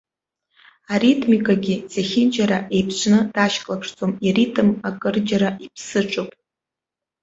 Аритмикагьы 0.93 1.75
зегьынџьара 1.93 2.57
еиԥшны 2.75 3.19
дашьклаԥшӡом, 3.35 4.11
иритм 4.27 4.69
акырџьара 4.89 5.49
иԥсыҽуп. 5.65 6.31